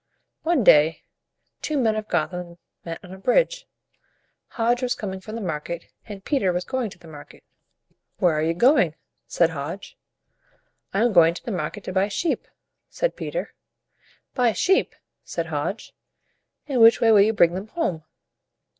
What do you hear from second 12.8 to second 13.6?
said Peter.